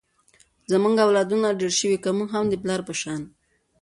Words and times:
زمونږ 0.71 0.95
اولادونه 1.05 1.47
ډېر 1.59 1.73
شوي، 1.79 1.97
که 2.03 2.09
مونږ 2.17 2.29
هم 2.35 2.45
د 2.49 2.53
پلار 2.63 2.81
په 2.87 2.93
شان 3.01 3.21